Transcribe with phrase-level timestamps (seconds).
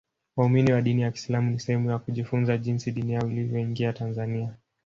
[0.35, 4.53] waumini wa dini ya kiislamu ni sehemu ya kujifunza jinsi dini yao ilivyoingia tanzania